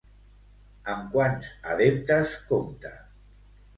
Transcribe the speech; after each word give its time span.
Amb 0.93 1.03
quants 1.17 1.51
adeptes 1.75 2.33
compta? 2.49 2.95